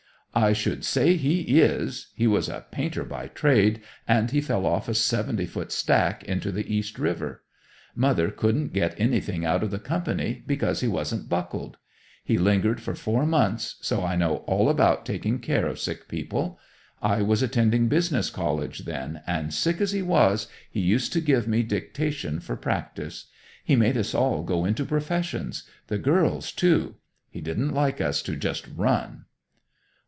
[0.33, 2.07] "I should say he is!
[2.15, 6.53] He was a painter by trade, and he fell off a seventy foot stack into
[6.53, 7.43] the East River.
[7.97, 11.75] Mother couldn't get anything out of the company, because he wasn't buckled.
[12.23, 16.57] He lingered for four months, so I know all about taking care of sick people.
[17.01, 21.45] I was attending business college then, and sick as he was, he used to give
[21.45, 23.25] me dictation for practise.
[23.65, 26.95] He made us all go into professions; the girls, too.
[27.29, 29.25] He didn't like us to just run."